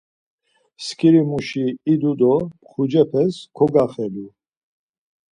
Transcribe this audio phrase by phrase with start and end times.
[0.85, 2.33] Skirimuşi idu do
[2.67, 4.25] mxucepes kogaxvelu.